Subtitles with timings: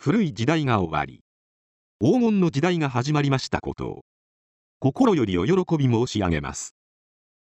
[0.00, 1.24] 古い時代が終わり
[2.00, 4.00] 黄金の時代が始まりましたことを
[4.78, 6.76] 心よりお喜び申し上げます。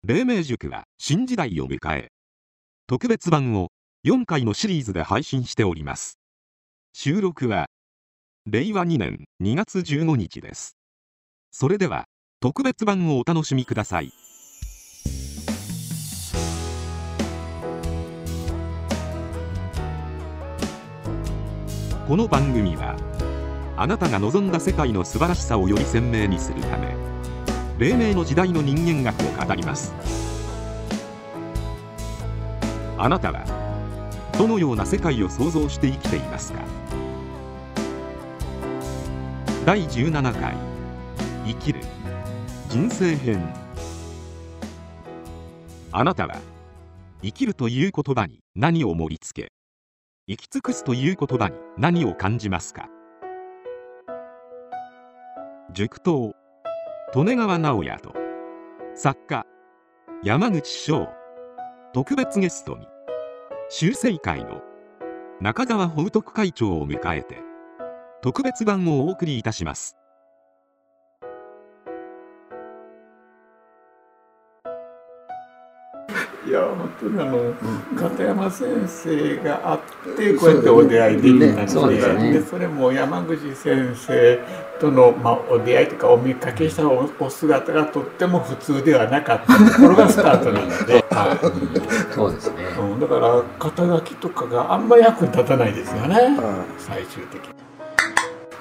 [0.03, 2.09] 黎明塾は新時代を迎え
[2.87, 3.69] 特別版を
[4.05, 6.19] 4回のシリーズで配信しております。
[6.91, 7.67] 収録は
[8.45, 10.75] 令和2年2月15日です。
[11.51, 12.03] それでは
[12.41, 14.11] 特別版をお楽しみください。
[22.11, 22.97] この番組は
[23.77, 26.93] あなたが望んだ世界の素晴らしさをより鮮明にするため
[27.77, 29.93] 黎明の時代の人間学を語ります。
[32.97, 33.45] あなたは
[34.37, 36.59] どのような世界を想像して生きていますか？
[39.65, 40.57] 第17回
[41.45, 41.79] 生きる
[42.67, 43.41] 人生編。
[45.93, 46.35] あなたは
[47.23, 49.53] 生きるという言葉に何を盛り付け
[50.31, 52.87] 行き尽くすという言葉に何を感じますか？
[55.73, 56.33] 塾頭
[57.13, 58.13] 利根川直也と
[58.95, 59.45] 作家
[60.23, 61.09] 山口翔
[61.91, 62.87] 特別ゲストに
[63.67, 64.61] 修正会の
[65.41, 67.39] 中川法徳会長を迎えて
[68.21, 69.97] 特別版をお送りいたします。
[76.51, 77.53] いや本当にあの、
[77.95, 79.79] 片山先生があっ
[80.17, 82.23] てこうやってお出会いできたので,、ね。
[82.23, 84.39] ね、でそれも山口先生
[84.81, 89.57] との、まあ、お出会いとかお見かけしたおお姿がとっても普通ではなかった。
[89.71, 91.39] ところがスタートなので、 は
[92.11, 96.37] い、そうですね、うん、だから肩書きとかがあんま役に立たないですよね、
[96.79, 97.49] 最終的に。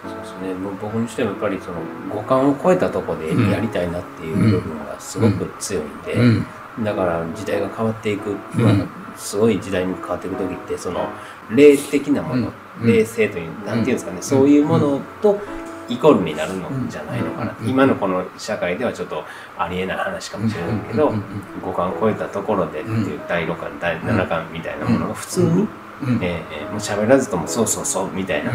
[0.05, 1.79] そうですね、もう僕にしてもやっぱりその
[2.15, 6.23] 五感を超えたところでやりたいなっていう部分がすごく強いんで、うん。
[6.23, 6.47] うん
[6.79, 11.09] だから時代が変わっていく、まあ、すごい時代に変わっていく時ってその
[11.51, 15.39] 霊的なもの、霊性というなんていうんですかね、そういうものと
[15.89, 19.25] イコールになるのじゃないのかな、今のこの社会ではちょっと
[19.59, 21.13] ありえない話かもしれないけど、
[21.63, 25.69] 五感を超えたところでっていう第6巻第7巻みたいなものが普通に、
[26.23, 28.53] えー、もう喋らずともそうそうそうみたいな、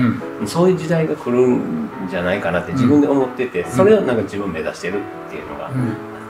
[0.47, 5.69] そういう時代が来るんじゃないかなって自分で思っててそれをなんか自分目指してるっていうのが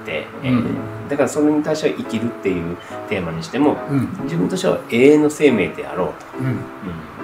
[0.05, 2.77] て、えー、だからそれに対しては生きるっていう
[3.09, 3.77] テーマにしても、
[4.23, 6.13] 自分としては永遠の生命であろうと、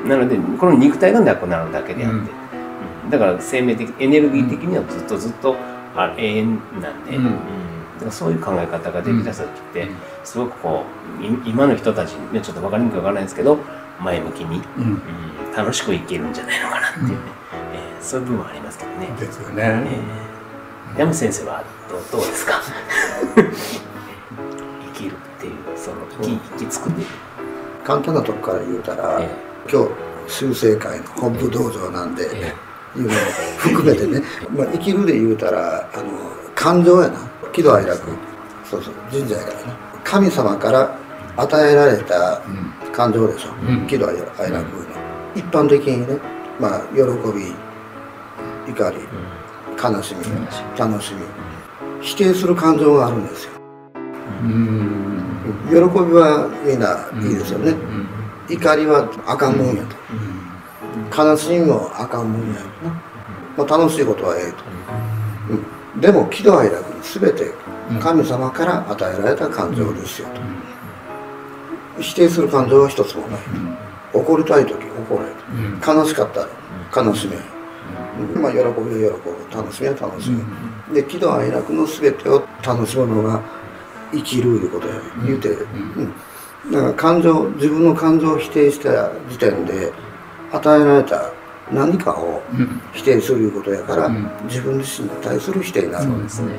[0.03, 0.09] うん。
[0.09, 2.31] なのでこの肉体がなくなるだけであって、
[3.09, 5.55] だから生命的エネルギー的にはずっとずっと
[5.95, 9.87] あ永遠なんで、うん、だからそういう考え方ができた時って、
[10.23, 10.83] すごくこ
[11.19, 13.57] う今の人たちにちょっと分かりにくいか分からないんですけど
[13.99, 15.01] 前向きに、うん。
[15.55, 17.15] 楽しく生きるんじゃないのかなっていうね、
[17.73, 19.07] えー、そういう部分はありますけどね。
[19.19, 19.63] ですよね。
[19.85, 20.30] えー、
[20.97, 22.61] 山先生はどどうですか？
[23.35, 23.43] 生
[24.93, 27.05] きるっていうその生き生き尽くて
[27.85, 29.87] 簡単なとこから言うたら、えー、今
[30.27, 33.15] 日修正会の本部道場なんで、えーいうのも
[33.57, 34.21] 含めてね、
[34.53, 36.03] まあ、生きるで言うたらあの
[36.53, 37.13] 感情やな。
[37.53, 37.99] 喜怒哀楽。
[38.69, 39.73] そうそう神社やからな。
[40.03, 40.91] 神様から
[41.37, 42.41] 与えられた
[42.91, 44.61] 感情でしょ、うん、喜怒哀楽の、
[45.33, 46.19] 一般的にね
[46.59, 47.55] まあ喜び
[48.73, 48.97] 怒り、
[49.81, 50.23] 悲しみ、
[50.77, 51.21] 楽しみ、
[52.01, 53.51] 否定する感情があるんですよ、
[54.43, 55.23] うん、
[55.69, 55.79] 喜び
[56.13, 57.75] はみんないいですよね、
[58.49, 59.83] 怒りはあかんもんや
[61.11, 62.61] と、悲しみもあかんもんや
[63.57, 64.57] まあ、楽しいことはええと、
[65.95, 67.51] うん、でも喜怒哀楽に全て
[67.99, 70.27] 神様から与えられた感情ですよ
[71.97, 73.39] と、否定する感情は一つもない。
[74.13, 75.25] と、怒りたい時怒れ
[75.83, 76.41] と、悲しかった
[77.01, 77.35] ら悲しめ、
[78.39, 79.55] まあ、喜びは喜ぶ。
[79.55, 80.43] 楽しみは楽しむ、
[80.93, 83.41] で喜怒哀楽の全てを楽しむのが
[84.11, 84.95] 生きるいうことや
[85.25, 86.13] 言うて、うん。
[86.71, 89.91] だから感情自分の感情を否定した時点で
[90.51, 91.31] 与えられた
[91.71, 92.41] 何かを
[92.93, 96.51] 否定するいうことやから、うん、自分自身に対する否定になるんですね、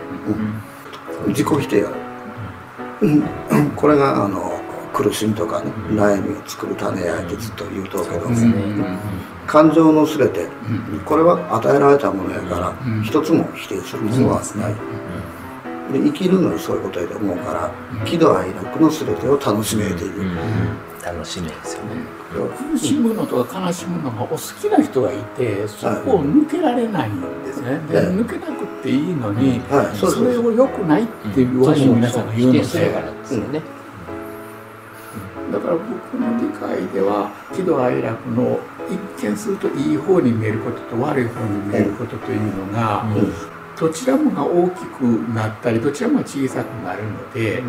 [1.25, 1.89] うん、自己否定や、
[3.01, 4.52] うん、これがあの
[4.93, 8.29] 苦しみとかね、悩みを作る種やってずっと言うとうけど、
[9.47, 10.49] 感情の全て、
[11.05, 14.75] これは与えられたものやから、一つも否定するものはない、
[15.93, 17.71] で生きるのにそういうことやと思うから、
[18.05, 20.31] 喜怒哀楽の全てを楽しめている、
[21.05, 21.97] 楽しみですよね。
[22.71, 29.61] 苦しむのとか悲しむのがお好きな人がいてそこを抜けられないんですね、で抜けなくていいのに、
[29.95, 32.53] それをよくないっていうわけを皆さんが言うの
[33.53, 33.63] で、
[35.53, 35.87] だから僕
[36.19, 38.59] の理解では喜怒哀楽の
[38.89, 43.07] 一見するといい方に見えることと悪い方に見えることというのが、
[43.79, 45.03] どちらもが大きく
[45.35, 47.63] なったりどちらも小さくなるので、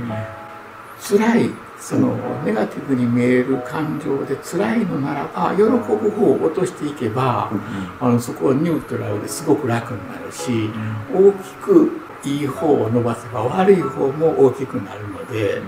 [1.00, 1.50] 辛い
[1.80, 2.16] その
[2.46, 7.52] ネガティブに見える感情で辛いのならば喜ぶ方を落としていけば、
[8.00, 10.70] あのそこはニュートラルですごく楽になるし、
[11.14, 15.62] 大きくいい方を伸ばせば悪い方も大きくなるので、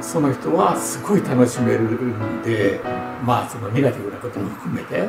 [0.00, 2.80] その人はすごい楽しめるんで
[3.24, 5.08] まあそのネガティブなことも含めて、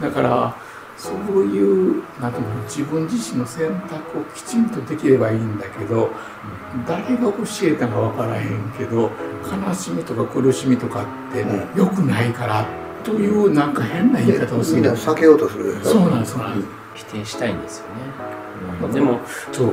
[0.00, 0.56] だから
[0.96, 1.14] そう
[1.44, 6.10] いうなんていうの自分自身の選択をきちんとできればいいんだけど、
[6.86, 9.10] 誰が教えたか分からへんけど
[9.66, 11.44] 悲しみとか苦しみとかって
[11.76, 12.66] 良くないから
[13.02, 14.80] というなんか変な言い方をする。
[14.80, 15.76] みんな避けようとする。
[15.84, 18.92] そうなんですそうなんです否定したいんですよね。
[18.92, 19.20] でも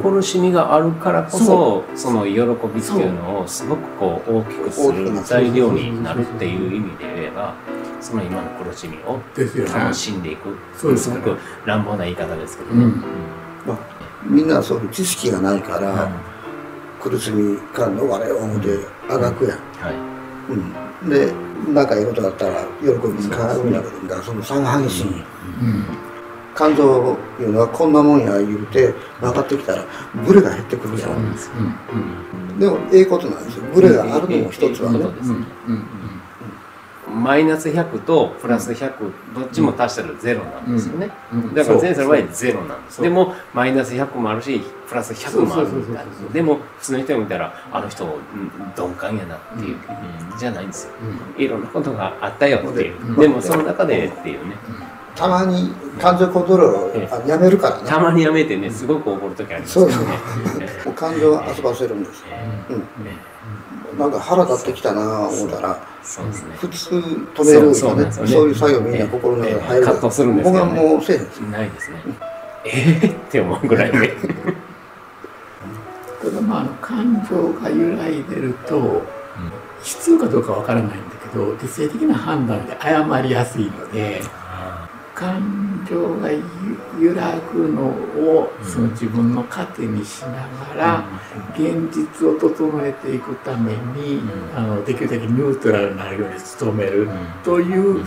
[0.01, 7.55] 苦しみがあるからこそその喜びっていうのをすごくこう大きくする材料になるっていう意味で言えば
[8.01, 9.19] その今の苦しみを
[9.73, 10.55] 楽しんでいく。
[10.77, 12.83] そうすごく乱暴な言い方ですけどね。
[12.83, 12.91] うん。
[13.65, 13.77] まあ、
[14.25, 16.09] みんなそういう知識がないから、
[17.01, 18.79] 苦しみから逃れよう思って
[19.09, 20.13] あがくやん、はい。
[20.49, 21.31] うん、で
[21.71, 26.12] 仲いいことだったら喜びに変わるんだけどその差が激しい、うん
[26.53, 29.85] 感情いうのはこんなもんや言うて分かってきたら
[30.25, 31.35] ブレが減ってくるやん、うん
[32.59, 33.63] でもええことなんですよ。
[33.73, 34.99] ブレがあるのも一つはね、
[37.13, 38.91] マイナス100とプラス100
[39.35, 41.09] どっちも足したらゼロなんですよね。
[41.31, 43.01] うんだから前世の場合ゼロなんです。
[43.01, 49.77] でもマイナス100もあるしプラス100もあるそうそうそうそうでも普通の人が見たらあの人うん鈍感やなっていう、
[50.37, 50.93] じゃないんですよ。
[51.37, 53.07] いろんなことがあったよっていう。
[53.07, 53.15] うん。
[53.15, 54.55] でもその中でっていうね。
[55.15, 57.87] たまに感情コントロールやめるからね。
[57.87, 60.05] たまにやめてねすごく怒る時ありますそうよね
[60.83, 60.89] そ。
[60.89, 62.25] う感情を遊ばせるんですよ、
[63.91, 66.55] うん、なんか腹立ってきたな思ったらそうですね。
[66.57, 67.73] 普通止めるとかね。
[67.73, 69.85] そうそうなそういう作業みんな心の中に入る。
[69.85, 70.71] 葛藤するんですけどね。
[70.73, 71.47] 僕はもうせえへんですよ。
[71.47, 71.97] ないですね。
[72.65, 74.09] えーって思うぐらいね。
[76.21, 79.01] ただまああの感情が揺らいでると
[79.81, 80.95] 必要かどうかわからないんだ
[81.31, 84.21] けど理性的な判断で誤りやすいので
[85.15, 86.43] 感情がゆ
[86.99, 91.03] 揺らぐのをその自分の糧にしながら
[91.55, 94.21] 現実を整えていくために
[94.55, 97.07] あのできるだけニュートラルになるように努める
[97.43, 98.03] という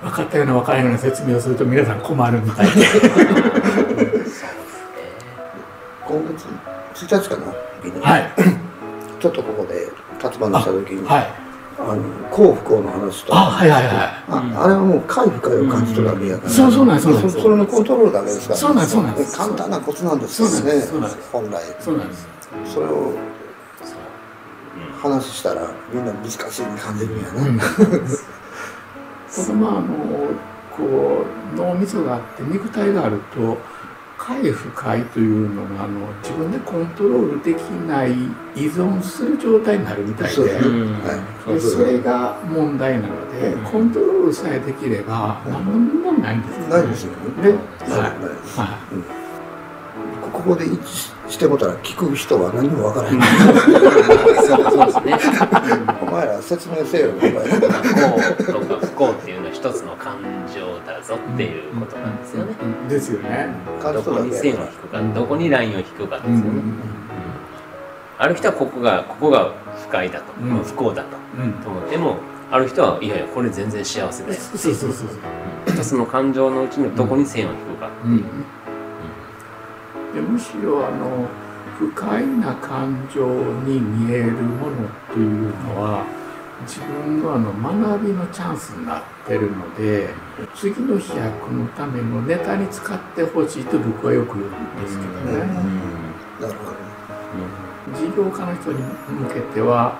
[0.00, 2.72] 分かったような分からないような説明をすると皆さん困るみたいで。
[6.06, 6.24] 今
[6.94, 7.46] 月1日かな？
[8.00, 8.32] はい。
[9.20, 9.90] ちょっとここで
[10.22, 11.47] 立花した時に、はい
[11.80, 13.94] あの幸不幸の話とあはいはいはい。
[13.94, 17.40] ああれはもう快不快を感じ取るわけやから、そうそうなんですそうなんです。
[17.40, 18.54] それのコントロールだけですか？
[18.54, 19.36] らそうなんですそうなんです。
[19.36, 21.28] 簡単なコツなんですよそうなんでねすそうなんです。
[21.30, 21.62] 本来。
[21.80, 22.28] そうなんです。
[22.74, 23.12] それを
[25.00, 27.14] 話したらみんな難しいに感じる。
[27.14, 27.18] ん。
[27.18, 27.60] やね、
[29.34, 29.86] ただまああの
[30.76, 31.24] こ
[31.54, 33.56] う脳みそがあって肉体があると
[34.28, 38.12] 快不快というのがあの自分でコントロールできない
[38.54, 40.44] 依存する状態になるみたいでそう。
[40.46, 41.54] ではい。
[41.54, 46.68] でそれが問題なのでコントロールさえできれば何の問題もないんですよ。
[46.68, 47.18] ないですよね
[50.28, 53.20] ここで一致してもたら聞く人は何もわからへん、
[54.46, 55.18] そうそうですね。
[56.00, 57.30] お前ら説明せよお前。
[57.30, 57.38] ね。
[57.40, 60.18] 幸とか不幸っていうのは一つの感
[60.54, 62.54] 情だぞっていうことなんですよね。
[62.86, 63.48] いですよね。
[63.80, 66.40] 感どこに線を引くか、どこにラインを引くかですよね。
[66.40, 66.98] うん
[68.20, 72.16] ある人はここがここが不快だと、うん不幸だとうんと思っても
[72.50, 75.08] ある人はいやいやこれ全然幸せだよそうそうそう。
[75.68, 78.24] 一つの感情のうちのどこに線を引くか、うん
[80.14, 81.28] でむしろあの
[81.78, 83.26] 不快な感情
[83.62, 86.04] に見えるものというのは
[86.66, 90.08] 自分のあの学びのチャンスになってるので
[90.54, 95.38] 次の飛躍のためのネタに使ってほしいと僕はよく言うんですけどね。
[96.40, 96.78] なるほど
[97.94, 99.96] 事業家の人に向けては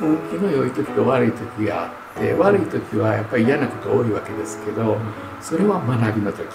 [0.00, 4.96] 運気の良い時と悪い時があって悪い時はやっぱり嫌なこと多いわけですけど
[5.40, 6.46] それは学びの時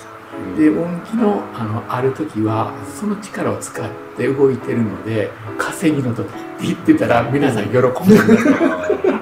[0.58, 8.54] で運気のあのある時はその力を使って動いてるので稼ぎの時って言ってたら皆さん喜ぶんですよ。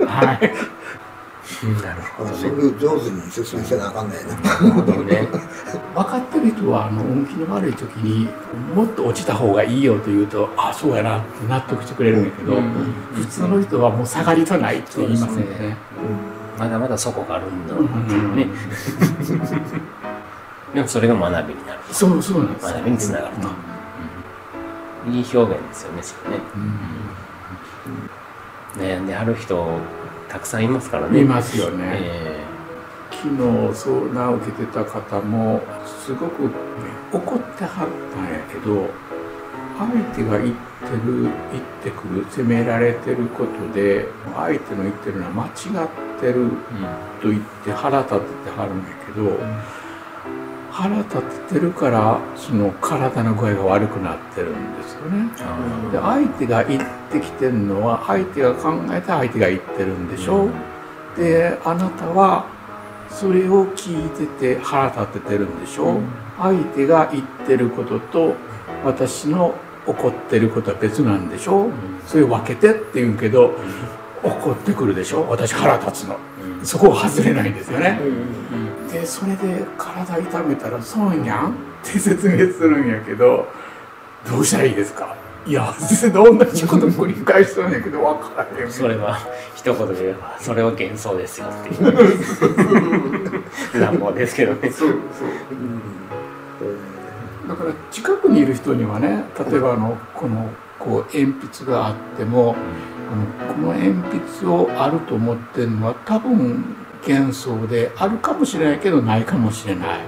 [0.07, 0.53] はい。
[1.83, 4.33] なるほどそういう上手に説明せなあかんねんな。
[5.03, 5.27] ね。
[5.93, 8.27] 分かってる人はあの運気の悪い時に
[8.73, 12.61] もっと落ちた方がいいよと言うとあそうやなって納得してくれるんだけど、
[13.13, 15.77] 普通の人はもう下がりとないって言いますよね。
[16.57, 18.47] まだまだそこがあるんだろうっていうね
[20.73, 21.79] でもそれが学びになる。
[21.91, 22.63] そうそうなんです。
[22.63, 23.47] よ学びにつながると、
[25.09, 26.43] いい表現ですよねそれね。
[28.97, 29.79] 悩んである人
[30.29, 31.21] たくさんいますからね。
[31.21, 31.83] いますよね。
[31.99, 32.41] え
[33.11, 36.49] 昨日相談を受けてた方もすごく、ね、
[37.11, 38.89] 怒ってはったんやけど
[39.77, 40.61] 相手が言って
[41.05, 46.49] る言ってくる責められてることで相手の言ってるのは間違ってる
[47.21, 49.37] と言って腹立ててはるんだけど、
[50.81, 55.29] 腹立ててるからその体の具合が悪くなってるんですよね。
[55.91, 60.49] で相手が言ってきてるのは相手が考えて相手が言ってるんでしょ、う。
[61.15, 62.47] であなたは
[63.09, 66.01] それを聞いてて腹立ててるんでしょ、う。
[66.39, 68.33] 相手が言ってることと
[68.83, 69.53] 私の
[69.85, 71.69] 怒ってることは別なんでしょ、う。
[72.07, 73.53] それを分けてって言うけど、
[74.23, 76.17] 怒ってくるでしょ私腹立つの、
[76.63, 77.99] そこを外れないんですよね、
[78.91, 83.47] でそれで体痛めたら損やんって説明するんやけど
[84.29, 85.15] どうしたらいいですか？
[85.45, 88.71] いや全然同じこと繰り返しとんやけど分からへん。
[88.71, 89.17] それは
[89.55, 93.43] 一言で言えばそれは幻想ですよっていう。
[93.79, 94.69] 乱暴ですけどね。
[94.69, 94.99] そうそう、
[97.47, 101.25] だから近くにいる人にはね例えばあのこのこう鉛
[101.59, 102.55] 筆があっても、
[103.55, 103.93] この鉛
[104.39, 106.75] 筆をあると思ってるのは多分
[107.07, 109.99] 幻想であるかもしれないけどないかもしれない。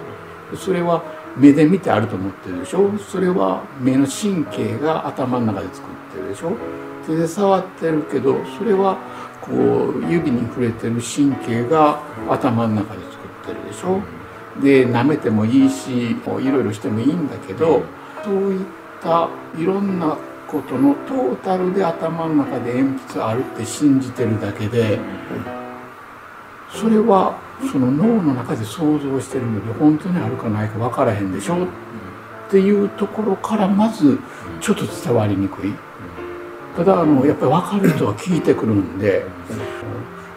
[0.55, 1.03] それは
[1.35, 2.91] 目で見てあると思ってるでしょ。
[2.99, 6.53] それは目の神経が頭の中で作ってるでしょ。
[7.05, 8.97] 手で触ってるけどそれは
[9.41, 14.01] こう指に触れてる神経が頭の中で作ってるでしょ。
[14.61, 17.81] で舐めてもいいしいろいろしてもいいんだけど
[18.23, 18.65] そういっ
[19.01, 20.15] たいろんな
[20.47, 24.99] ことのトータルで頭の中で鉛筆あるって信じてるだけで
[26.73, 27.37] それは
[27.71, 31.55] その脳の中で想像してるので本当にあるかないか分からへんでしょ？
[31.55, 31.57] っ
[32.49, 34.19] ていうところからまず
[34.59, 35.73] ちょっと伝わりにくい。
[36.75, 39.23] ただあのやっぱり分かる人は聞いてくるんで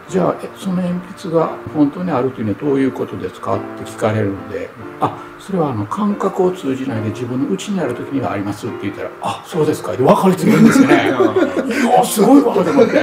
[0.07, 3.55] じゃあその鉛筆が本当にあるというのはどういうことですか？
[3.55, 4.69] って聞かれるので
[5.01, 9.93] あそれはあの感覚を通じないで自分の内にある時にはありますって言ったらあそうですか？
[9.93, 11.09] で分かる人いるんですよね。
[11.67, 12.93] いやすごいわと思って。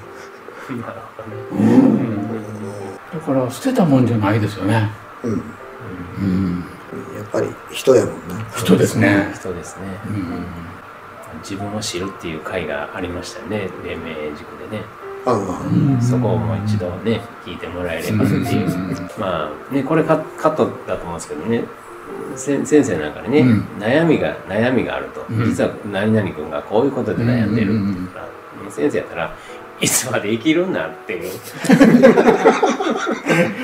[0.78, 0.84] だ
[3.20, 4.06] から捨てたもん。
[4.06, 4.90] じゃないですよね。
[5.24, 5.32] うん。
[5.32, 6.64] うん、
[7.16, 8.28] やっぱり人やもん。
[8.28, 8.44] な。
[8.56, 9.32] 人ですね。
[9.34, 9.86] 人ですね。
[10.06, 10.44] うん、
[11.40, 14.84] 自分を知るっていう回がありましたね、黎明塾でね。
[16.00, 18.68] そこをもう一度ね聞いてもらえればっていう、
[19.18, 21.16] まあねこれカカットだと思うん。
[21.16, 21.64] ですけどね
[22.36, 23.12] 先生なん。
[23.12, 27.54] かにね、うん、悩みが悩みがあると、うん、実は何々君がこういうことで悩ん。
[27.54, 28.28] でるって言ったら、
[28.70, 29.34] 先生やったら
[29.80, 31.14] いつまで生きるんだって。
[31.14, 31.30] いう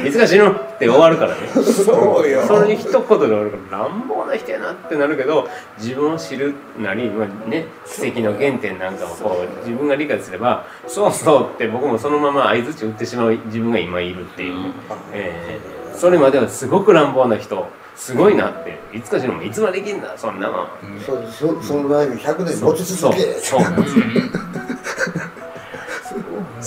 [0.06, 1.48] いつか死ぬって終わるからね。
[1.62, 2.46] そうよ。
[2.46, 14.72] それに一言で終わるから乱暴な人やなってなるけど自分を知るなり、まあね、奇跡の原点なんかもこう自分が理解すればそうそうって僕もそのまま相づち打ってしまう自分が今いるっていう、
[15.12, 18.76] えー、それまではすごく乱暴な人すごいなって。
[18.92, 20.68] いつか死ぬもいつまで生きんだそんなもん、
[21.04, 23.22] そうそその前に100年持ち続け。
[23.40, 23.60] そう。
[23.62, 23.70] そう。
[23.70, 24.04] なんですよ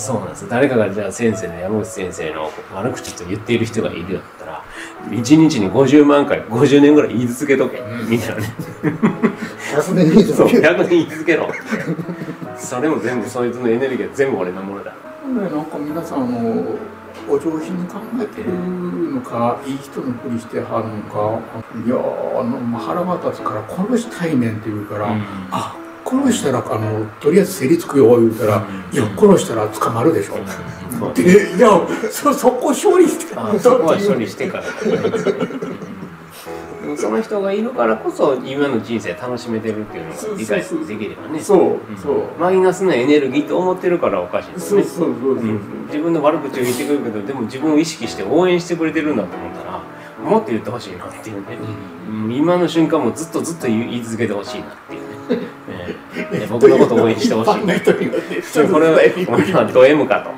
[0.00, 4.64] そうなんです誰かがじゃあ先生の山口先生の悪口と言っている人がいるよったら
[5.08, 8.36] 1日に50万回50年ぐらい言い続けとけ、うん、みたいな。
[8.36, 8.54] ね
[9.70, 11.48] 100年言い続けろ100年言い続けろ。
[12.56, 14.94] それも全部そいつのエネルギーは全部俺のものだ。
[15.24, 16.76] なんか皆さんの
[17.28, 18.50] お上品に考えてる
[19.12, 21.38] のかいい人のふりしてはるのか
[21.84, 25.76] いやあの腹が立つから殺したいねんって言うから、うん、あ
[26.10, 31.70] 殺したらあのとりあえず競りつくよ言うたら、いや殺したら捕まるでしょ、うん、でいや
[32.10, 34.64] そそこ処理してあそこは処理してから。
[36.96, 41.40] その人がいるからこそ今の人生楽しめてるっていうのが理解できればね。
[41.40, 44.82] そうそう、マイナスなエネルギーと思ってるからおかしいですね。
[44.82, 49.82] 自分の悪口を言ってくるけどでも自分を意識して応援してくれてるんだと思ったら
[50.24, 51.56] もっと言ってほしいなっていうね、
[52.08, 55.46] うん、今の瞬間もずっとずっと言い続けてほしいなっていうね、
[56.48, 57.60] 僕のこと応援してほしい。
[58.68, 60.30] これは、ド M かと。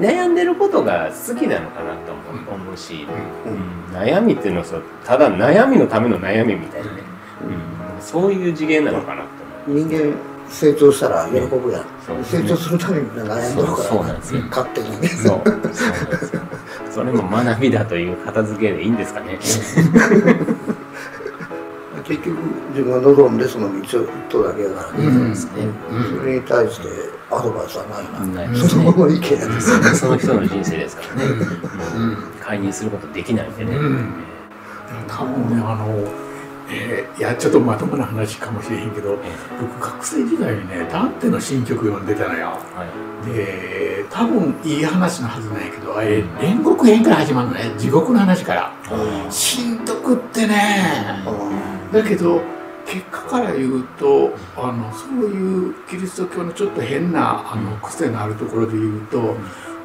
[0.00, 2.12] 悩んでることが好きなのかなと
[2.50, 3.06] 思うし、
[3.46, 4.66] うん、悩みっていうのは
[5.04, 7.02] ただ悩みのための悩みみたいなね、
[7.42, 9.28] うん、そういう次元なのかなと
[9.70, 9.84] 思う。
[9.86, 10.16] 人間
[10.48, 11.84] 成長したら喜ぶやん、
[12.24, 13.88] 成長するために悩んでるから。
[13.88, 14.40] そうなんですよ。
[14.48, 15.08] 勝手にね。
[15.08, 15.42] そう。
[15.44, 16.42] そうなんですよ。
[16.90, 19.38] それも学びだという片付けでいいんですかね
[22.10, 22.36] 結局
[22.70, 25.46] 自分が望んでその道を行っただけだからね、うん、そ
[26.24, 26.88] れに対して
[27.30, 29.86] アドバイスはないな、ね、そのまま意見ですね。
[29.94, 34.24] その人の人生ですからね、うん、介入することできないんでね、うん、
[35.06, 36.30] 多分ねあの
[36.72, 39.18] えー、いやちょっとまともな話かもしれへんけど、
[39.60, 42.86] 僕学生時代にねダンテの新曲読んでたのよ、は
[43.24, 47.72] い、で多分いい話のはずなんやけどあれ煉獄編から始まるのね。
[47.76, 48.72] 地獄の話から、
[49.30, 49.70] しん。
[49.84, 51.22] どくってね、
[51.92, 52.40] だけど
[52.86, 59.36] 結果から言うとあのそういうキリスト教のちょっと変なあの癖のあるところで言うと、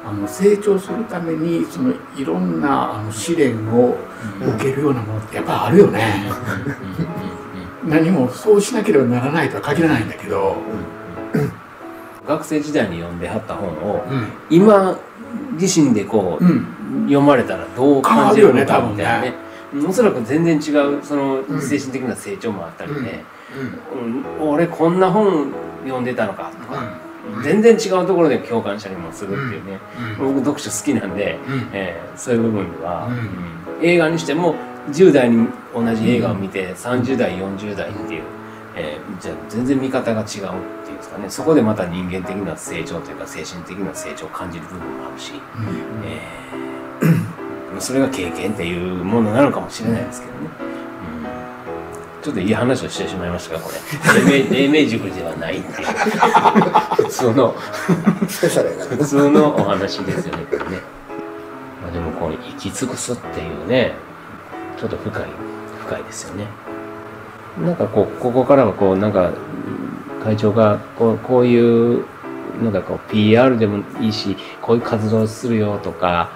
[0.04, 3.96] あの成長するためにそのいろんなあの試練を
[4.40, 6.30] 受けるようなものってやっぱりあるよね。
[7.84, 10.56] 何もそうしなければならないとは限らないんだけど。
[12.26, 14.04] 学生時代に読んではった本を、
[14.50, 14.98] 今
[15.52, 16.44] 自身でこう、
[17.04, 19.45] 読まれたらどう感じるのかみたいなね。
[19.88, 23.24] おそらく全然違うその精神的な成長もあったりね、
[24.38, 25.52] うん、俺こんな本
[25.84, 26.98] 読んでたのかとか、
[27.42, 29.80] 全然違うところで共感したりもするっていうね、
[30.18, 31.38] 僕読書好きなんで、
[31.72, 33.08] えー、そういう部分では、
[33.82, 34.54] 映画にしても
[34.90, 38.22] 10代に同じ映画を見て、30代40代っていう、
[38.76, 41.30] えー、じゃあ全然見方が違うっていうんですかね。
[41.30, 45.32] そこでまた人間的な成長というか精神的な成長を感じる部分もあるし、
[46.04, 46.75] えー、
[47.80, 50.66] それが経験っていうものなのかもしれないですけどね。
[52.26, 54.42] ちょっといい話をしてしまいましたが、これ。
[54.50, 55.86] 黎明塾ではないっていう。
[56.98, 57.54] 普通の
[58.26, 60.80] 普通のお話ですよね、これね。
[61.82, 63.94] まあ、でも、こう、行き尽くすっていうね、
[64.76, 65.24] ちょっと深い、
[65.86, 66.46] 深いですよね。
[67.64, 69.30] なんかこう、ここからはこう、なんか、
[70.24, 72.04] 会長がこう、こういう、
[72.60, 76.30] なんかこう、PR でもいいし、こういう活動するよとか、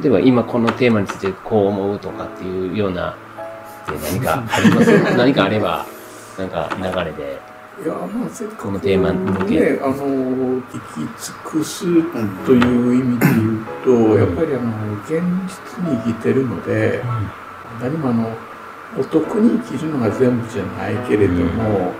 [0.00, 3.16] 例えば今このテーマについてこう思うとかっていうような、
[3.86, 4.90] 何かあります？
[5.16, 5.86] 何かあれば、
[6.38, 7.56] なんか流れで。
[7.84, 10.74] いやまあ、せっこのテーマに向けね、あの行き
[11.22, 11.84] 尽くす
[12.46, 17.02] という意味で言うと、うん、やっぱりあの現実に生きてるので、
[17.82, 18.34] うん、何もあの
[18.98, 21.92] お得に生きるのが全部じゃないけれども、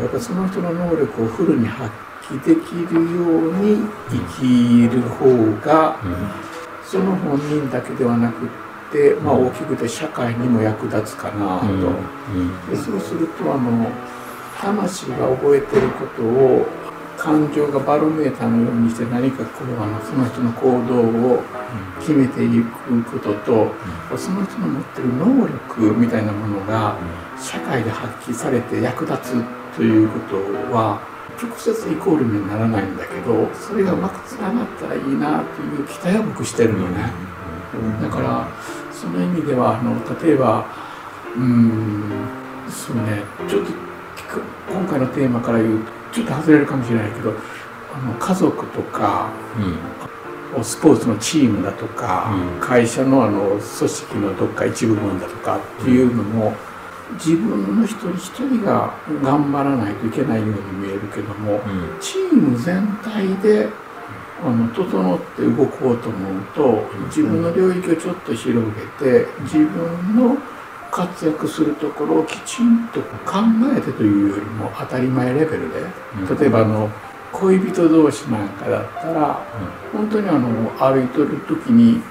[0.00, 1.90] やっぱその人の能力をフルに発
[2.22, 3.76] 揮できるように
[4.08, 5.26] 生きる方
[5.60, 5.98] が、
[6.90, 8.48] その本人だけではなく
[8.90, 11.66] て、まあ、大きくて社会にも役立つかなと。
[12.68, 13.88] でそうするとあの
[14.60, 16.66] 魂が覚えてることを
[17.16, 21.42] 感情がバロメーターのようにして何かこうあのその人の行動を
[22.00, 23.70] 決めていくことと、
[24.16, 26.96] その人の持ってる能力みたいなものが
[27.38, 30.36] 社会で発揮されて役立つということ
[30.74, 31.00] は
[31.40, 37.30] 直接イコールにならないんだけどそれがうまくつながったらいいなという期待は僕してるのね。
[38.02, 38.48] だから
[38.92, 40.66] その意味ではあの例えば
[41.36, 42.10] うん
[42.68, 43.72] そうねちょっと
[44.70, 47.32] 今回のテーマから言うとちょっと外れるかもしれないけど
[47.94, 49.30] あの家族とか、
[50.56, 56.54] うん、スポーツのチームだとか、うん、会社のあの組織のどっか一部分だとかっていうのも、
[57.14, 61.60] 自分の一人一人が頑張らないといけないように見えるけども、
[62.00, 63.68] チーム全体で
[64.42, 68.86] あの整って動こうと思うと自分の領域をちょっと広げ
[69.22, 70.36] て自分の
[70.90, 73.38] 活躍するところをきちんと考
[73.76, 75.80] えてというよりも当たり前レベルで、
[76.40, 76.90] 例えばあの
[77.32, 79.46] 恋人同士なんかだったら、
[79.92, 82.02] 本当にあの歩いてる時に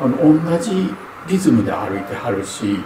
[0.00, 0.94] あの同じ
[1.28, 2.78] リズムで歩いてはるし、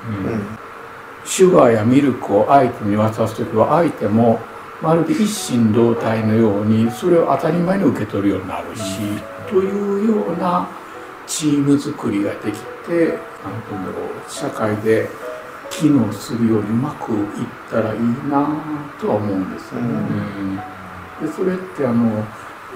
[1.26, 4.40] シュガーやミルクを相手に渡す時は相手も
[4.80, 9.00] まるで一心同体のようにそれを当たり前に受け取るようになるし、
[9.48, 10.68] というような
[11.26, 15.08] チーム作りができて何て言うんだろう社会で
[15.70, 18.48] 機能するようにうまくいったらいいな
[19.00, 20.62] とは思うんですよね。
[21.20, 22.24] でそれってあの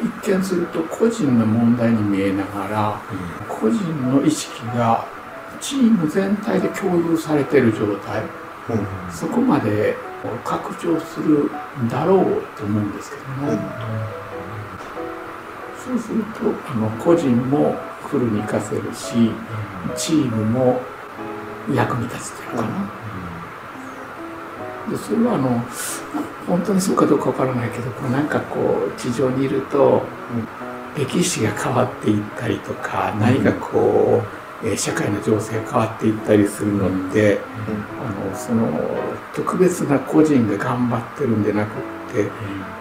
[0.02, 3.00] 一見すると個人の問題に見えながら、
[3.46, 3.78] 個人
[4.10, 5.06] の意識が
[5.61, 8.23] チーム全体で共有されている状態、
[9.11, 9.96] そこまで
[10.44, 11.51] 拡張する
[11.83, 13.59] んだろうと思うんですけどね。
[15.85, 17.75] そうするとあの個人も
[18.07, 19.31] フルに活かせるし
[19.96, 20.81] チームも
[21.73, 22.90] 役に立つっていうのかな。
[24.90, 25.62] でそれはあの
[26.46, 30.03] 本当にそうかどうかわからないけどこうなんかこう地上にいると、
[30.96, 37.38] 歴史が変わっていったりとか何かこう、え社会の情勢が変わっていったりするのって、
[38.05, 38.68] あのその
[39.35, 41.73] 特別な個人が頑張ってるんでなくっ
[42.12, 42.31] て、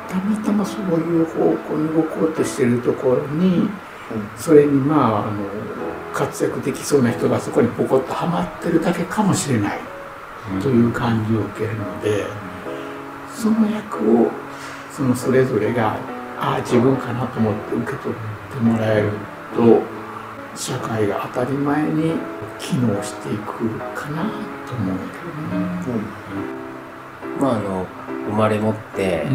[0.10, 3.70] たまたまそういう方向に動こうとしてるところに、
[4.36, 5.44] それにまああの
[6.14, 9.80] 活躍できそうな人がそこにポコッとはまってるだけかもしれない
[10.62, 12.26] という感じを受けるので
[13.34, 14.32] その役を
[14.92, 15.98] そのそれぞれが
[16.38, 19.12] ああ自分かなと思って受け取ってもらえる
[19.56, 19.99] と
[20.60, 22.14] 社会が当たり前に
[22.60, 24.24] 機能していくかな
[24.68, 25.64] と思うけどね。
[27.38, 27.88] うん、まああの
[28.28, 29.26] 生まれ持って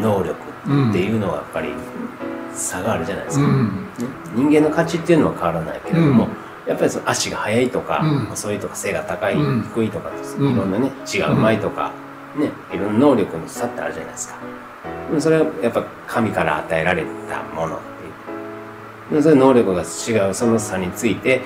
[0.00, 1.68] 能力っていうのはやっぱり
[2.54, 3.88] 差があるじゃないですか、うん、
[4.34, 6.28] 人間の価値っていうのは変わらないけれども、
[6.66, 8.32] やっぱりその足が速いとか、うん。
[8.32, 9.62] 遅いとか背が高い、うん。
[9.64, 11.92] 低いとかいろんなね血がうまいとか、
[12.36, 14.38] ねいろんな能力の差ってあるじゃないですか。
[15.18, 17.78] それはやっぱ神から与えられたもの
[19.22, 21.42] そ能力が違うその差について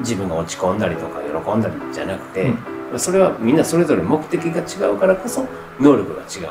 [0.00, 2.52] 自分が落ち込んだりとか喜んだりじゃなくて、
[2.96, 5.46] それはみんなそれぞれ目的が違うからこそ
[5.78, 6.42] 能力が違う。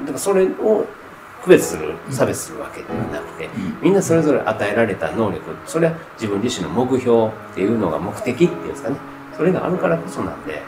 [0.00, 0.86] だからそれを
[1.42, 3.48] 区別する差別するわけではなくて、
[3.82, 8.96] みんなそれぞれ与えられた能力それは自分自身の目標っていうのが目的っていうんですかね。
[9.36, 10.62] それがあるからこそなんで,、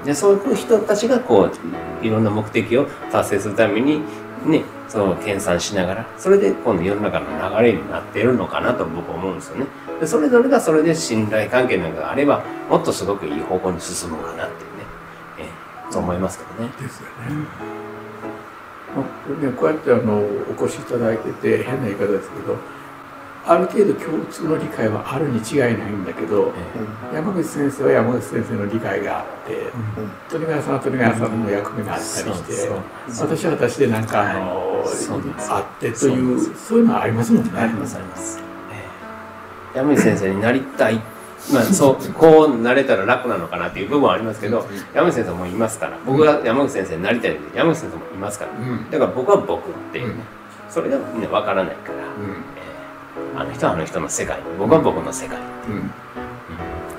[0.00, 1.50] うん、でそういう人たちがこ
[2.02, 4.00] ういろんな目的を達成するために
[4.44, 9.66] ねその研鑽しながらそれで今度世の中の流れになってるのかなと僕は思うんですよね。
[10.00, 14.84] でそれぞれがそれで信頼関係なんかがあればもっとすごくいい方向に進むかなっていうね、
[15.38, 16.72] えーそう思いますけどね。
[16.80, 17.12] ですよね。
[18.96, 22.56] まあねこうやってあのお越しいただいてて変な言い方ですけど
[23.46, 26.52] ある程度共通の理解はあるに違いないんだけど
[27.12, 29.72] 山口先生は山口先生の理解があって
[30.30, 33.28] 鳥川さんは鳥川さんの役目があったりしてそうそう。
[33.28, 37.50] 私は私でなんかあのそうなんですあってといそうそういうのはありますもんね。
[37.54, 38.38] ありますあります。
[38.72, 41.00] えー山口先生になりたい。
[41.54, 48.90] まあ、そう、 こうなれたら楽なのかなっていう部分はありますけど、山口先生もいますから、僕が山口先生になりたいので、山口先生もいますから、うん。
[48.90, 50.08] だから僕は僕っていう。
[50.08, 50.14] ね、
[50.68, 52.42] それがみんなわからないから、うん。
[52.56, 52.59] えー
[53.36, 55.38] あの人はあの人の世界、僕は僕の世界。
[55.38, 55.40] う
[55.72, 55.90] ん。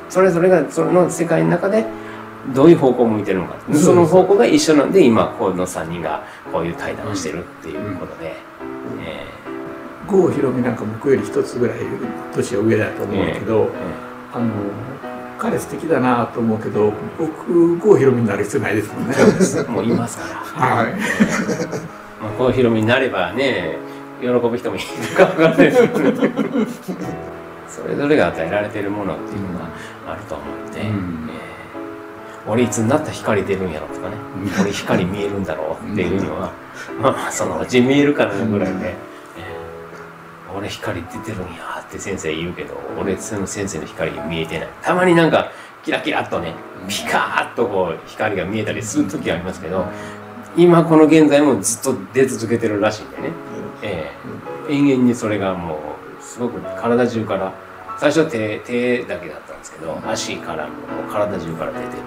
[0.10, 1.86] それぞれがその世界の中で
[2.54, 3.76] どういう方向を向いてるのか、うん。
[3.78, 8.36] その方向が一緒なんで今この3人がこういう対談をしてるっていうことで、
[9.02, 9.26] え
[10.08, 11.78] 郷ひろみなんか僕より一つぐらい
[12.34, 13.72] 年は上だと思うけど、ーえ。
[14.34, 14.52] あの
[15.38, 19.14] 彼素敵だなと思うけど僕郷ひろみになる必要ないですもんね。
[19.14, 20.40] ーもういますから。
[20.76, 20.94] はい。
[22.22, 23.78] まあ、こうヒロミになればね
[24.22, 26.12] 喜ぶ人もいるか分からないですけど。
[26.12, 26.32] ね
[27.68, 29.66] それぞれが与えられているものっていうのが
[30.08, 31.30] あると思って、うん。
[31.34, 31.42] えー
[32.48, 34.16] 俺いつになったら光出るんやろとかね、
[34.60, 36.52] 俺光見えるんだろうっていうのは、
[37.00, 44.70] まあそのうち見えるかなぐらいで、えー俺光出てるんやって先生言うけど俺その先生の光見えてない。
[44.82, 45.52] たまになんか
[45.84, 46.56] キラキラっとね
[46.90, 49.86] ピカーッとこう光が見えたりする時ありますけど
[50.58, 53.30] 今この現在もずっと出続けてるらしいんでね、
[53.82, 54.12] え
[54.70, 54.74] え。
[54.74, 55.76] 延々にそれがも
[56.20, 57.54] うすごく体中から
[57.98, 60.74] 最初は手手だけだったんですけど足からも
[61.08, 62.06] う体中から出てるっていうね、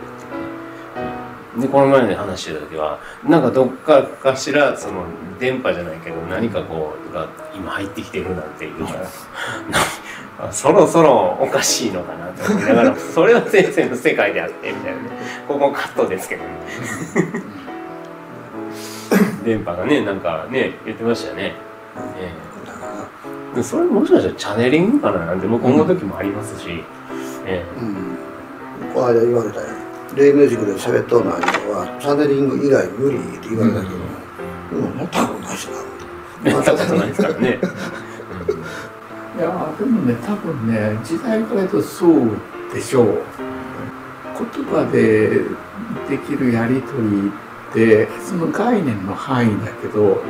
[1.56, 1.60] うん。
[1.60, 5.04] でこの前に話してた時はなんかどっかかしらその
[5.38, 9.00] 電波じゃないけど何かこうが今入ってきてるなんていうから
[10.40, 15.08] なそろそろおかしいのかなと思いながらそれは先生の世界であってみたいなね。
[15.46, 16.50] ここカットですけどね
[19.44, 21.54] 電波がねなんかね言ってましたよね、
[22.16, 22.32] え
[23.52, 23.56] え。
[23.56, 26.82] でそれもしかしたらチャネリングかななんて僕思う時もありますし、
[27.46, 28.16] えうん。
[28.92, 29.66] この間言われたよ。
[30.16, 33.94] 霊ミュージックで喋っとるのはチャネリング以外無理って言われたけど、
[34.72, 35.72] うん、もう多分ないしな
[36.44, 37.58] えやったことないですからね、
[39.36, 42.30] いやでもね多分ね時代から言うとそう
[42.72, 43.22] でしょう。
[44.34, 45.42] 言葉で
[46.08, 47.32] できるやり取り
[47.74, 50.22] ってその概念の範囲だけど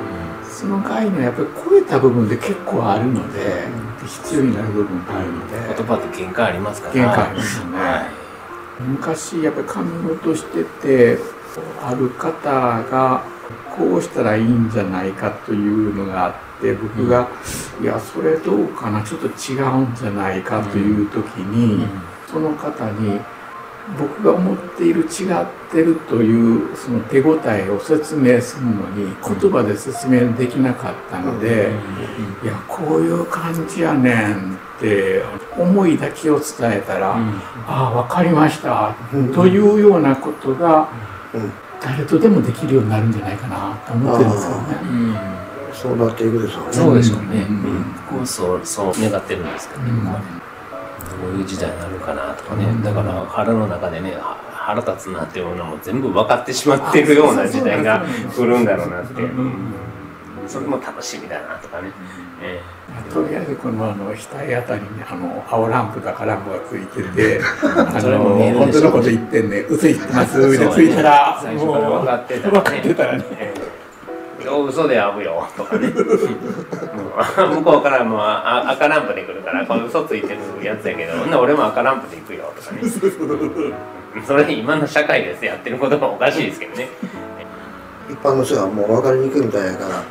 [0.51, 3.69] その概念をやっぱり超えた部分で結構あるので
[4.07, 6.95] 必要になる部分があるので言葉って限界ありますから。
[6.95, 7.79] 限界ありますよね。
[7.79, 8.11] は
[8.81, 11.19] 昔やっぱり神事してて
[11.81, 12.51] ある方
[12.91, 13.23] が
[13.77, 17.29] こうしたらいいんじゃないかというのがあって僕が、
[17.81, 21.87] いやそれどうかなちょっと違うんじゃないかという時に、
[22.27, 23.21] その方に
[23.99, 31.71] 僕が思っている違ってるというその手応えを説明するのに言葉で説明できなかったので、
[32.43, 35.23] いやこういう感じやねんって
[35.57, 37.17] 思いだけを伝えたら、
[37.67, 38.95] ああ分かりました、
[39.35, 40.89] というようなことが
[41.35, 41.53] うん。
[41.81, 44.79] 誰とでもできるようになるんじゃないかなと思ってるんですよね。
[44.83, 45.17] うん。
[45.75, 46.73] そうなっていくでしょうね。
[46.73, 47.47] そうでしょうね、
[48.19, 48.27] うん。
[48.27, 50.54] そうそう願ってるんですけどね、うん
[51.21, 59.75] 僕はねどういう時代になるかなとかね、うんだから腹の中でねは腹立つなっていうのも全部分かってしまってるような時代が来るんだろうなって、うん。
[60.49, 61.91] それも楽しみだなとかね、
[62.43, 62.61] え
[63.13, 73.55] とりあえずこのあの額あたりにあの青ランプだかランプがついてて あそれもの本当のこと言ってんね嘘言ってますえで ついたら最初から分かってた分かってたらね
[74.51, 75.47] 嘘で会うよ。
[75.57, 75.89] とかね。
[75.95, 82.53] 向こうからもうあ赤ランプで来るからこの嘘ついてるやつやけどほんなら俺も赤ランプで行くよ。
[82.57, 82.83] とかね。
[84.27, 86.89] それ今の社会ですやってることがおかしいですけどね。
[88.11, 90.03] 一般の人はもう分かりにくいみたいやから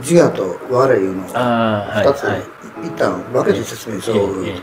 [0.00, 2.42] 自我と我いうのをああはい2つ、はい
[2.80, 4.58] 一旦分けて説明しよう、えええええ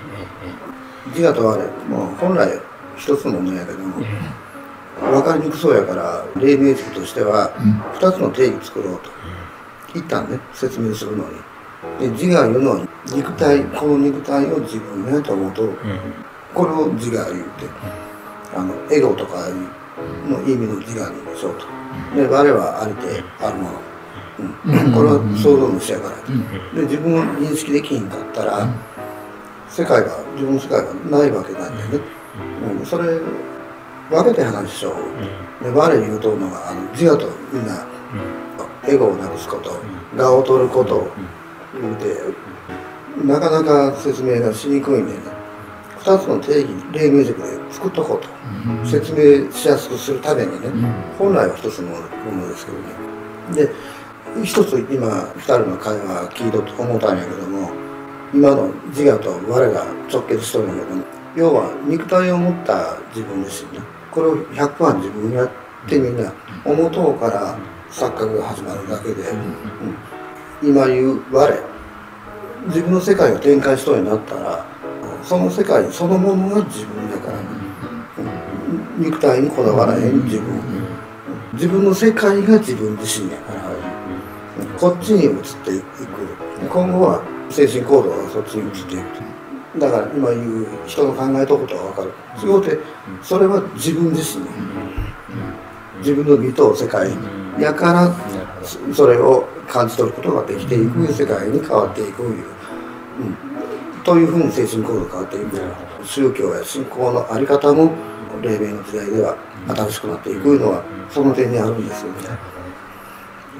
[1.13, 1.58] 自我と我
[1.89, 2.50] もう本来
[2.96, 3.98] 一つのものやけども、
[4.99, 7.53] 分かりにくそうやから黎明塾としては
[7.99, 9.10] 2つの定義作ろうと。
[9.93, 11.31] 一旦ね説明するのに。
[11.99, 15.69] で自我いうのは肉体この肉体を自分やと思うと、
[16.53, 17.65] これを自我言うて、
[18.55, 19.47] あのエゴとか
[20.27, 21.67] の意味の自我にしようと。
[22.15, 23.79] で我はありてあるもの。
[24.38, 26.17] うん、これは想像のしやから、
[26.73, 28.67] で自分を認識できひんかったら、
[29.69, 32.03] 世界が自分の世界がないわけなんでね、
[32.79, 32.86] うん。
[32.86, 33.19] それ
[34.10, 37.86] 分けて話しよう、で我言うとのがあの自我とみんな、
[38.88, 39.72] エゴをなくすこと、
[40.15, 40.96] 我を取ること。
[40.96, 41.12] を
[41.82, 45.20] 言うてなかなか説明がしにくいんでね
[46.00, 48.30] 2つの定義例ミュージックで作っとこうと、
[48.86, 50.70] 説明しやすくするためにね、
[51.18, 51.98] 本来は一つのも
[52.32, 53.65] のですけどね。
[53.65, 53.72] で
[54.44, 57.72] 一つ今2人の会話聞いとって思ったんやけども
[58.34, 61.04] 今の自我と我が直結しとるんやけども
[61.36, 65.49] 要は肉体を持った自分自身ねこれを100%自分にやっ
[65.88, 67.58] てみんな思とうから
[67.91, 69.21] 錯覚が始まるだけで、
[70.63, 71.54] うん、今言う我
[72.67, 74.65] 自分の世界を展開しとるようになったら
[75.21, 77.39] その世界そのものが自分だから、
[78.97, 80.62] 肉体にこだわらへん自分。
[81.54, 83.62] 自分の世界が自分自身やから。
[84.78, 86.08] こっちに移っていく。
[86.69, 89.35] 今後は精神行動がそっちに移っていく
[89.79, 92.13] だから今言う人の考えたことは分かる。
[92.39, 92.79] そうて
[93.21, 94.45] それは自分自身
[95.99, 97.11] 自分の見とう世界
[97.59, 98.15] やから
[98.93, 102.45] それを感じ取ることができていく世界に変わっていくいう、
[103.97, 105.59] うん、というふうに精神行動変わっていく。
[106.05, 107.91] 宗教や信仰の在り方も
[108.41, 109.35] 黎明の時代では
[109.67, 112.19] 新しくなっていくのはその点にあるんですよね。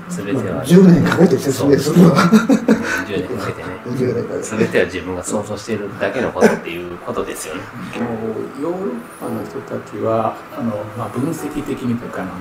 [0.10, 2.16] 全ては10年かけて説明するわ。
[3.08, 3.70] 10年かけてね。
[3.86, 4.44] 10年かけて。
[4.44, 7.62] 全ては自分が想像しているだけのことっていうことですよね。
[8.62, 12.32] ヨーロッパの人たちはあの、まあ、分析的にというかあの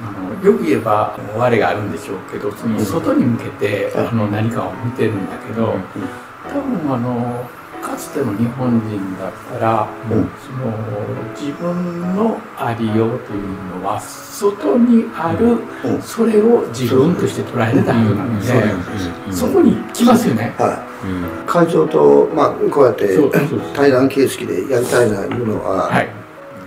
[0.00, 5.74] あのよく言えば我があるんでしょうけどその外に向けて、あの何かを見てるんだけど、
[6.48, 7.48] 多分あの
[7.82, 10.72] かつての日本人だったら、うん、その
[11.34, 19.26] 自分のありようというのは外にある、うん、それを自分として捉えてたはずなん。
[19.30, 20.54] で、そこに来ますよね。
[20.58, 20.84] は
[21.44, 23.18] い、会長と、まあ、こうやって
[23.74, 26.08] 対談形式でやりたいないうのは、はい、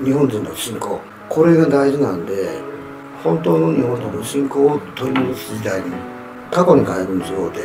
[0.03, 0.99] 日本人の信仰。
[1.29, 2.59] これが大事なんで
[3.23, 5.91] 本当の日本人の信仰を取り戻す時代に
[6.51, 7.59] 過去に変えるんですよって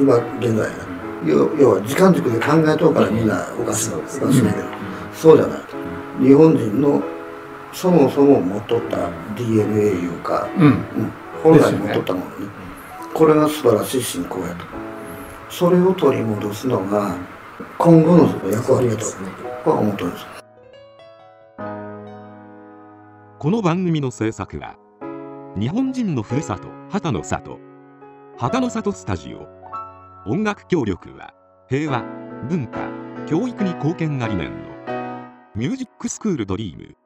[0.00, 0.68] 今現在。
[0.68, 4.32] ね要要は時間軸で考えとうからみんなおかしいおかしいけど、
[5.12, 5.60] そうじゃない。
[6.20, 7.02] 日本人の
[7.72, 10.82] そもそも持っとった DNA いうか、うん、うん、
[11.42, 12.48] 本来持っとったものね、
[13.14, 14.64] これが素晴らしい信仰やと。
[15.50, 17.16] それを取り戻すのが
[17.78, 19.06] 今後の役割やと
[19.64, 20.26] 僕は思ってるんです。
[23.38, 24.76] この番組の制作は
[25.56, 27.58] 日本人のふるさと畑の里。
[28.36, 29.57] 畑の里スタジオ
[30.30, 31.32] 音楽協力は
[31.70, 32.02] 平和
[32.50, 32.90] 文化
[33.26, 34.68] 教育に貢献が理念の
[35.54, 36.96] ミュージックスクールドリーム。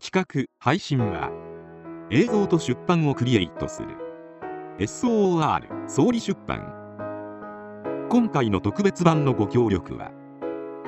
[0.00, 1.32] 企画配信は
[2.12, 3.88] 映像と出版をクリエイトする。
[4.78, 8.06] SOR 総理出版。
[8.08, 10.12] 今回の特別版のご協力は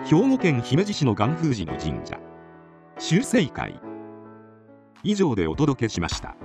[0.05, 2.21] 兵庫県姫路市の元風寺の神社。
[3.01, 3.81] 修正会。
[5.03, 6.37] 以上でお届けしました。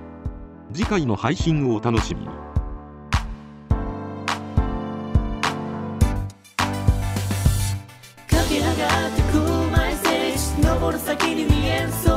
[0.74, 2.51] 次回の配信をお楽しみに。
[11.02, 12.11] hasta que ni